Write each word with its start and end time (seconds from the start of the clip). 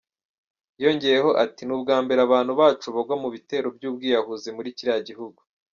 Yongeyeho 0.83 1.29
ati 1.43 1.61
"Ni 1.65 1.73
ubwambere 1.77 2.19
abantu 2.23 2.51
bacu 2.61 2.87
bagwa 2.95 3.15
mu 3.23 3.29
bitero 3.35 3.67
by’ubwiyahuzi 3.75 4.49
muri 4.57 4.75
kiriya 4.77 5.01
gihugu. 5.09 5.39